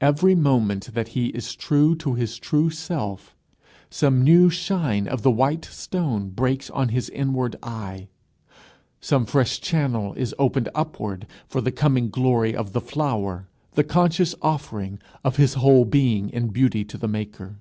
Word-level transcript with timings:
Every 0.00 0.36
moment 0.36 0.94
that 0.94 1.08
he 1.18 1.30
is 1.30 1.56
true 1.56 1.96
to 1.96 2.14
his 2.14 2.36
true 2.36 2.70
self, 2.70 3.34
some 3.90 4.22
new 4.22 4.50
shine 4.50 5.08
of 5.08 5.22
the 5.22 5.32
white 5.32 5.64
stone 5.64 6.28
breaks 6.28 6.70
on 6.70 6.90
his 6.90 7.10
inward 7.10 7.56
eye, 7.60 8.06
some 9.00 9.26
fresh 9.26 9.60
channel 9.60 10.14
is 10.14 10.32
opened 10.38 10.68
upward 10.76 11.26
for 11.48 11.60
the 11.60 11.72
coming 11.72 12.08
glory 12.08 12.54
of 12.54 12.72
the 12.72 12.80
flower, 12.80 13.48
the 13.72 13.82
conscious 13.82 14.32
offering 14.42 15.00
of 15.24 15.38
his 15.38 15.54
whole 15.54 15.84
being 15.84 16.30
in 16.30 16.50
beauty 16.50 16.84
to 16.84 16.96
the 16.96 17.08
Maker. 17.08 17.56